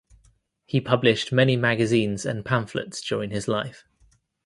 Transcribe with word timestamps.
He 0.65 0.81
published 0.81 1.31
many 1.31 1.55
magazines 1.55 2.25
and 2.25 2.43
pamphlets 2.43 3.01
during 3.01 3.29
his 3.29 3.47
life. 3.47 3.85